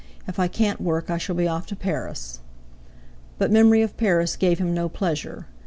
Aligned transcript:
If 0.27 0.39
I 0.39 0.47
can't 0.47 0.81
work, 0.81 1.11
I 1.11 1.19
shall 1.19 1.35
be 1.35 1.47
off 1.47 1.67
to 1.67 1.75
Paris." 1.75 2.39
But 3.37 3.51
memory 3.51 3.83
of 3.83 3.97
Paris 3.97 4.35
gave 4.35 4.57
him 4.57 4.73
no 4.73 4.89
pleasure. 4.89 5.45